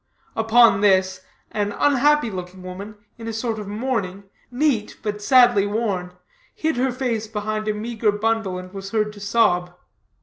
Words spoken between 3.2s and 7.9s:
a sort of mourning, neat, but sadly worn, hid her face behind a